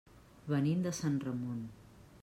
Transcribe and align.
Venim 0.53 0.81
de 0.87 0.95
Sant 1.01 1.21
Ramon. 1.27 1.63